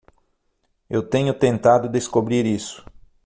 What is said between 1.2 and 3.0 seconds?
tentado descobrir isso.